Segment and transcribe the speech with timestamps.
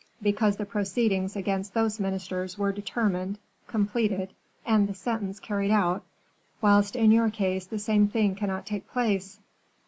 [0.19, 4.33] "Because the proceedings against those ministers were determined, completed,
[4.65, 6.01] and the sentence carried out,
[6.59, 9.39] whilst in your case the same thing cannot take place."